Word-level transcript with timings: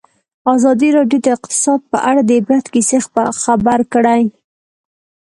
ازادي 0.53 0.89
راډیو 0.97 1.19
د 1.23 1.27
اقتصاد 1.37 1.79
په 1.91 1.97
اړه 2.09 2.21
د 2.25 2.29
عبرت 2.39 2.65
کیسې 2.73 2.97
خبر 3.43 3.79
کړي. 3.93 4.23